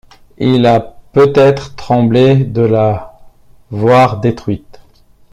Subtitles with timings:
[0.39, 0.79] Il a
[1.13, 3.19] peut-être tremblé de la
[3.69, 4.79] voir détruite...